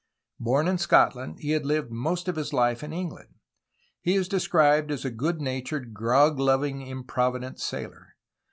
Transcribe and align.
Born 0.39 0.67
in 0.67 0.79
Scotland 0.79 1.37
he 1.41 1.51
had 1.51 1.63
lived 1.63 1.91
most 1.91 2.27
of 2.27 2.35
his 2.35 2.53
life 2.53 2.81
in 2.81 2.91
England. 2.91 3.35
He 4.01 4.15
is 4.15 4.27
described 4.27 4.89
as 4.89 5.05
a 5.05 5.11
good 5.11 5.39
natured, 5.39 5.93
grog 5.93 6.39
loving, 6.39 6.81
improvident 6.81 7.59
sailor. 7.59 8.15